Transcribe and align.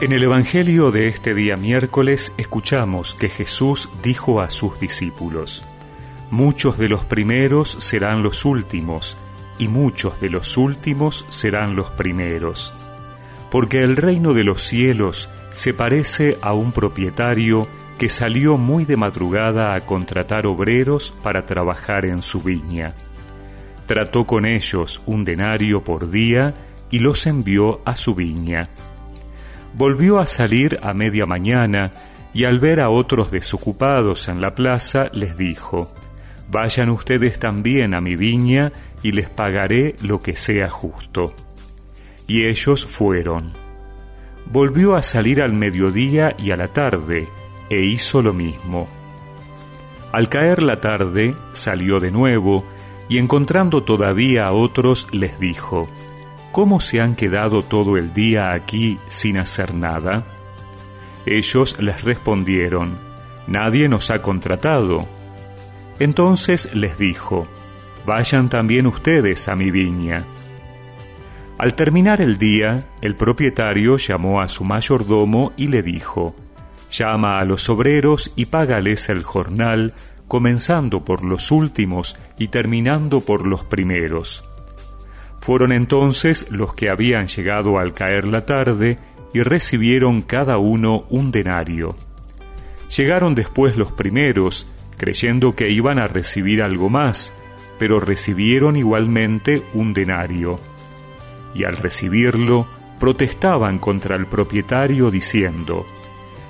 En 0.00 0.12
el 0.12 0.22
Evangelio 0.22 0.90
de 0.90 1.08
este 1.08 1.34
día 1.34 1.58
miércoles 1.58 2.32
escuchamos 2.38 3.14
que 3.14 3.28
Jesús 3.28 3.90
dijo 4.02 4.40
a 4.40 4.48
sus 4.48 4.80
discípulos, 4.80 5.62
Muchos 6.30 6.78
de 6.78 6.88
los 6.88 7.04
primeros 7.04 7.76
serán 7.80 8.22
los 8.22 8.46
últimos, 8.46 9.18
y 9.58 9.68
muchos 9.68 10.18
de 10.18 10.30
los 10.30 10.56
últimos 10.56 11.26
serán 11.28 11.76
los 11.76 11.90
primeros. 11.90 12.72
Porque 13.50 13.82
el 13.82 13.94
reino 13.94 14.32
de 14.32 14.42
los 14.42 14.62
cielos 14.62 15.28
se 15.50 15.74
parece 15.74 16.38
a 16.40 16.54
un 16.54 16.72
propietario 16.72 17.68
que 17.98 18.08
salió 18.08 18.56
muy 18.56 18.86
de 18.86 18.96
madrugada 18.96 19.74
a 19.74 19.84
contratar 19.84 20.46
obreros 20.46 21.12
para 21.22 21.44
trabajar 21.44 22.06
en 22.06 22.22
su 22.22 22.40
viña. 22.40 22.94
Trató 23.84 24.24
con 24.26 24.46
ellos 24.46 25.02
un 25.04 25.26
denario 25.26 25.84
por 25.84 26.10
día 26.10 26.54
y 26.90 27.00
los 27.00 27.26
envió 27.26 27.82
a 27.84 27.96
su 27.96 28.14
viña 28.14 28.70
volvió 29.74 30.18
a 30.18 30.26
salir 30.26 30.78
a 30.82 30.94
media 30.94 31.26
mañana 31.26 31.90
y 32.32 32.44
al 32.44 32.58
ver 32.60 32.80
a 32.80 32.90
otros 32.90 33.30
desocupados 33.30 34.28
en 34.28 34.40
la 34.40 34.54
plaza 34.54 35.10
les 35.12 35.36
dijo, 35.36 35.92
Vayan 36.50 36.90
ustedes 36.90 37.38
también 37.38 37.94
a 37.94 38.00
mi 38.00 38.16
viña 38.16 38.72
y 39.02 39.12
les 39.12 39.30
pagaré 39.30 39.94
lo 40.02 40.20
que 40.20 40.36
sea 40.36 40.68
justo. 40.68 41.34
Y 42.26 42.46
ellos 42.46 42.86
fueron. 42.86 43.52
Volvió 44.46 44.96
a 44.96 45.02
salir 45.02 45.42
al 45.42 45.52
mediodía 45.52 46.34
y 46.38 46.50
a 46.50 46.56
la 46.56 46.68
tarde, 46.68 47.28
e 47.68 47.82
hizo 47.82 48.20
lo 48.20 48.32
mismo. 48.32 48.88
Al 50.12 50.28
caer 50.28 50.60
la 50.62 50.80
tarde, 50.80 51.36
salió 51.52 52.00
de 52.00 52.10
nuevo, 52.10 52.64
y 53.08 53.18
encontrando 53.18 53.84
todavía 53.84 54.48
a 54.48 54.52
otros, 54.52 55.06
les 55.12 55.38
dijo, 55.38 55.88
¿Cómo 56.52 56.80
se 56.80 57.00
han 57.00 57.14
quedado 57.14 57.62
todo 57.62 57.96
el 57.96 58.12
día 58.12 58.52
aquí 58.52 58.98
sin 59.06 59.38
hacer 59.38 59.72
nada? 59.72 60.24
Ellos 61.24 61.76
les 61.80 62.02
respondieron, 62.02 62.98
Nadie 63.46 63.88
nos 63.88 64.10
ha 64.10 64.20
contratado. 64.20 65.06
Entonces 66.00 66.74
les 66.74 66.98
dijo, 66.98 67.46
Vayan 68.04 68.48
también 68.48 68.86
ustedes 68.88 69.48
a 69.48 69.54
mi 69.54 69.70
viña. 69.70 70.24
Al 71.56 71.74
terminar 71.74 72.20
el 72.20 72.36
día, 72.36 72.88
el 73.00 73.14
propietario 73.14 73.96
llamó 73.98 74.40
a 74.40 74.48
su 74.48 74.64
mayordomo 74.64 75.52
y 75.56 75.68
le 75.68 75.84
dijo, 75.84 76.34
Llama 76.90 77.38
a 77.38 77.44
los 77.44 77.68
obreros 77.68 78.32
y 78.34 78.46
págales 78.46 79.08
el 79.08 79.22
jornal, 79.22 79.94
comenzando 80.26 81.04
por 81.04 81.22
los 81.22 81.52
últimos 81.52 82.16
y 82.38 82.48
terminando 82.48 83.20
por 83.20 83.46
los 83.46 83.62
primeros 83.62 84.49
fueron 85.40 85.72
entonces 85.72 86.46
los 86.50 86.74
que 86.74 86.90
habían 86.90 87.26
llegado 87.26 87.78
al 87.78 87.94
caer 87.94 88.26
la 88.26 88.46
tarde 88.46 88.98
y 89.32 89.42
recibieron 89.42 90.22
cada 90.22 90.58
uno 90.58 91.04
un 91.08 91.30
denario. 91.30 91.96
Llegaron 92.96 93.34
después 93.34 93.76
los 93.76 93.92
primeros, 93.92 94.66
creyendo 94.96 95.54
que 95.54 95.70
iban 95.70 95.98
a 95.98 96.08
recibir 96.08 96.62
algo 96.62 96.90
más, 96.90 97.32
pero 97.78 98.00
recibieron 98.00 98.76
igualmente 98.76 99.62
un 99.72 99.94
denario. 99.94 100.58
Y 101.54 101.64
al 101.64 101.76
recibirlo, 101.76 102.66
protestaban 102.98 103.78
contra 103.78 104.16
el 104.16 104.26
propietario 104.26 105.10
diciendo, 105.10 105.86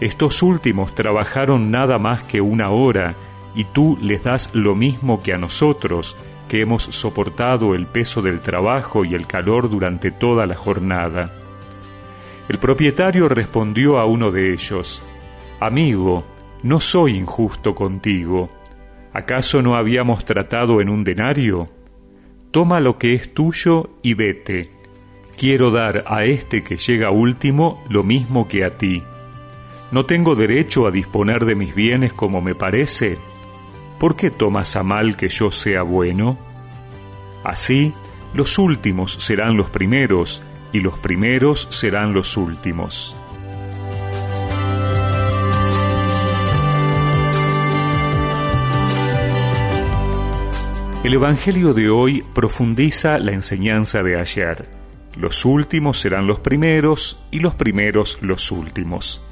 Estos 0.00 0.42
últimos 0.42 0.94
trabajaron 0.94 1.70
nada 1.70 1.98
más 1.98 2.22
que 2.24 2.40
una 2.40 2.70
hora, 2.70 3.14
y 3.54 3.64
tú 3.64 3.96
les 4.02 4.24
das 4.24 4.50
lo 4.52 4.74
mismo 4.74 5.22
que 5.22 5.32
a 5.32 5.38
nosotros, 5.38 6.16
que 6.54 6.60
hemos 6.60 6.84
soportado 6.84 7.74
el 7.74 7.88
peso 7.88 8.22
del 8.22 8.40
trabajo 8.40 9.04
y 9.04 9.16
el 9.16 9.26
calor 9.26 9.68
durante 9.68 10.12
toda 10.12 10.46
la 10.46 10.54
jornada. 10.54 11.32
El 12.48 12.60
propietario 12.60 13.28
respondió 13.28 13.98
a 13.98 14.04
uno 14.04 14.30
de 14.30 14.52
ellos, 14.52 15.02
Amigo, 15.58 16.24
no 16.62 16.78
soy 16.78 17.16
injusto 17.16 17.74
contigo. 17.74 18.50
¿Acaso 19.12 19.62
no 19.62 19.74
habíamos 19.74 20.24
tratado 20.24 20.80
en 20.80 20.90
un 20.90 21.02
denario? 21.02 21.68
Toma 22.52 22.78
lo 22.78 22.98
que 22.98 23.14
es 23.14 23.34
tuyo 23.34 23.90
y 24.00 24.14
vete. 24.14 24.70
Quiero 25.36 25.72
dar 25.72 26.04
a 26.06 26.24
este 26.24 26.62
que 26.62 26.76
llega 26.76 27.10
último 27.10 27.82
lo 27.88 28.04
mismo 28.04 28.46
que 28.46 28.64
a 28.64 28.78
ti. 28.78 29.02
¿No 29.90 30.06
tengo 30.06 30.36
derecho 30.36 30.86
a 30.86 30.92
disponer 30.92 31.46
de 31.46 31.56
mis 31.56 31.74
bienes 31.74 32.12
como 32.12 32.40
me 32.40 32.54
parece? 32.54 33.18
¿por 34.04 34.16
qué 34.16 34.30
tomas 34.30 34.76
a 34.76 34.82
mal 34.82 35.16
que 35.16 35.30
yo 35.30 35.50
sea 35.50 35.82
bueno? 35.82 36.36
Así, 37.44 37.92
los 38.32 38.58
últimos 38.58 39.12
serán 39.12 39.56
los 39.56 39.70
primeros, 39.70 40.42
y 40.72 40.80
los 40.80 40.98
primeros 40.98 41.68
serán 41.70 42.14
los 42.14 42.36
últimos. 42.36 43.16
El 51.04 51.12
Evangelio 51.12 51.74
de 51.74 51.90
hoy 51.90 52.24
profundiza 52.34 53.18
la 53.18 53.32
enseñanza 53.32 54.02
de 54.02 54.18
ayer. 54.18 54.66
Los 55.16 55.44
últimos 55.44 56.00
serán 56.00 56.26
los 56.26 56.40
primeros 56.40 57.22
y 57.30 57.40
los 57.40 57.54
primeros 57.54 58.18
los 58.22 58.50
últimos. 58.50 59.22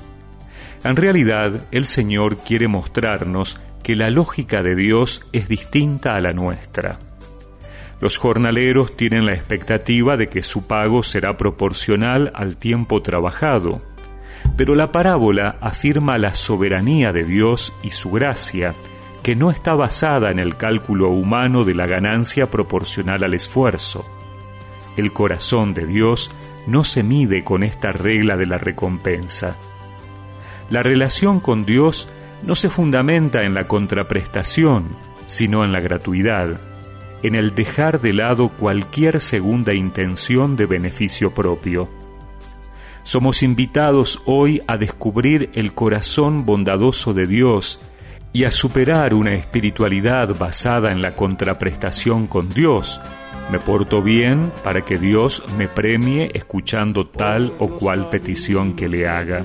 En 0.84 0.96
realidad, 0.96 1.64
el 1.70 1.86
Señor 1.86 2.36
quiere 2.38 2.68
mostrarnos 2.68 3.58
que 3.82 3.96
la 3.96 4.10
lógica 4.10 4.62
de 4.62 4.76
Dios 4.76 5.22
es 5.32 5.48
distinta 5.48 6.14
a 6.14 6.20
la 6.20 6.34
nuestra. 6.34 6.98
Los 8.02 8.18
jornaleros 8.18 8.96
tienen 8.96 9.26
la 9.26 9.32
expectativa 9.32 10.16
de 10.16 10.28
que 10.28 10.42
su 10.42 10.66
pago 10.66 11.04
será 11.04 11.36
proporcional 11.36 12.32
al 12.34 12.56
tiempo 12.56 13.00
trabajado, 13.00 13.80
pero 14.56 14.74
la 14.74 14.90
parábola 14.90 15.56
afirma 15.60 16.18
la 16.18 16.34
soberanía 16.34 17.12
de 17.12 17.22
Dios 17.22 17.72
y 17.84 17.90
su 17.90 18.10
gracia, 18.10 18.74
que 19.22 19.36
no 19.36 19.52
está 19.52 19.74
basada 19.74 20.32
en 20.32 20.40
el 20.40 20.56
cálculo 20.56 21.10
humano 21.10 21.62
de 21.62 21.76
la 21.76 21.86
ganancia 21.86 22.50
proporcional 22.50 23.22
al 23.22 23.34
esfuerzo. 23.34 24.04
El 24.96 25.12
corazón 25.12 25.72
de 25.72 25.86
Dios 25.86 26.32
no 26.66 26.82
se 26.82 27.04
mide 27.04 27.44
con 27.44 27.62
esta 27.62 27.92
regla 27.92 28.36
de 28.36 28.46
la 28.46 28.58
recompensa. 28.58 29.54
La 30.70 30.82
relación 30.82 31.38
con 31.38 31.64
Dios 31.64 32.08
no 32.42 32.56
se 32.56 32.68
fundamenta 32.68 33.44
en 33.44 33.54
la 33.54 33.68
contraprestación, 33.68 34.88
sino 35.26 35.64
en 35.64 35.70
la 35.70 35.78
gratuidad, 35.78 36.71
en 37.22 37.34
el 37.34 37.54
dejar 37.54 38.00
de 38.00 38.12
lado 38.12 38.48
cualquier 38.48 39.20
segunda 39.20 39.74
intención 39.74 40.56
de 40.56 40.66
beneficio 40.66 41.32
propio. 41.34 41.88
Somos 43.04 43.42
invitados 43.42 44.22
hoy 44.26 44.62
a 44.66 44.76
descubrir 44.76 45.50
el 45.54 45.72
corazón 45.72 46.46
bondadoso 46.46 47.14
de 47.14 47.26
Dios 47.26 47.80
y 48.32 48.44
a 48.44 48.50
superar 48.50 49.14
una 49.14 49.34
espiritualidad 49.34 50.36
basada 50.36 50.92
en 50.92 51.02
la 51.02 51.16
contraprestación 51.16 52.26
con 52.26 52.48
Dios. 52.48 53.00
Me 53.50 53.58
porto 53.58 54.02
bien 54.02 54.52
para 54.62 54.82
que 54.82 54.98
Dios 54.98 55.42
me 55.58 55.68
premie 55.68 56.30
escuchando 56.32 57.06
tal 57.06 57.52
o 57.58 57.70
cual 57.70 58.08
petición 58.08 58.74
que 58.74 58.88
le 58.88 59.08
haga. 59.08 59.44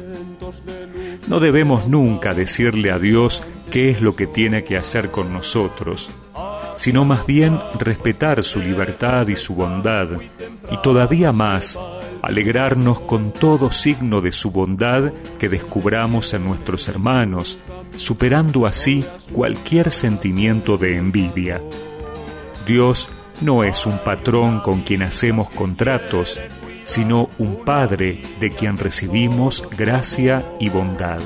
No 1.27 1.39
debemos 1.39 1.87
nunca 1.87 2.33
decirle 2.33 2.91
a 2.91 2.99
Dios 2.99 3.43
qué 3.69 3.89
es 3.89 4.01
lo 4.01 4.15
que 4.15 4.27
tiene 4.27 4.63
que 4.63 4.77
hacer 4.77 5.11
con 5.11 5.33
nosotros, 5.33 6.11
sino 6.77 7.05
más 7.05 7.25
bien 7.25 7.59
respetar 7.79 8.43
su 8.43 8.61
libertad 8.61 9.27
y 9.27 9.35
su 9.35 9.55
bondad, 9.55 10.09
y 10.71 10.77
todavía 10.77 11.31
más 11.31 11.77
alegrarnos 12.21 12.99
con 12.99 13.31
todo 13.31 13.71
signo 13.71 14.21
de 14.21 14.31
su 14.31 14.51
bondad 14.51 15.11
que 15.39 15.49
descubramos 15.49 16.33
en 16.35 16.45
nuestros 16.45 16.87
hermanos, 16.87 17.57
superando 17.95 18.67
así 18.67 19.03
cualquier 19.33 19.91
sentimiento 19.91 20.77
de 20.77 20.97
envidia. 20.97 21.61
Dios 22.65 23.09
no 23.41 23.63
es 23.63 23.87
un 23.87 23.97
patrón 23.97 24.59
con 24.61 24.81
quien 24.81 25.01
hacemos 25.01 25.49
contratos, 25.49 26.39
sino 26.83 27.31
un 27.39 27.65
Padre 27.65 28.21
de 28.39 28.51
quien 28.51 28.77
recibimos 28.77 29.67
gracia 29.75 30.45
y 30.59 30.69
bondad. 30.69 31.19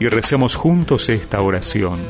Y 0.00 0.08
recemos 0.08 0.54
juntos 0.54 1.08
esta 1.08 1.40
oración. 1.40 2.00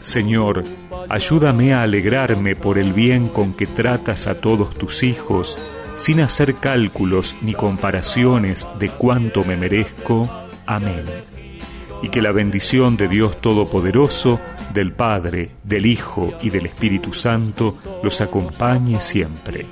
Señor, 0.00 0.64
Ayúdame 1.08 1.72
a 1.72 1.82
alegrarme 1.82 2.56
por 2.56 2.78
el 2.78 2.92
bien 2.92 3.28
con 3.28 3.52
que 3.54 3.66
tratas 3.66 4.26
a 4.26 4.40
todos 4.40 4.74
tus 4.74 5.04
hijos, 5.04 5.56
sin 5.94 6.20
hacer 6.20 6.56
cálculos 6.56 7.36
ni 7.42 7.54
comparaciones 7.54 8.66
de 8.80 8.90
cuánto 8.90 9.44
me 9.44 9.56
merezco. 9.56 10.28
Amén. 10.66 11.04
Y 12.02 12.08
que 12.08 12.20
la 12.20 12.32
bendición 12.32 12.96
de 12.96 13.06
Dios 13.06 13.40
Todopoderoso, 13.40 14.40
del 14.74 14.92
Padre, 14.92 15.50
del 15.62 15.86
Hijo 15.86 16.32
y 16.42 16.50
del 16.50 16.66
Espíritu 16.66 17.14
Santo 17.14 17.78
los 18.02 18.20
acompañe 18.20 19.00
siempre. 19.00 19.66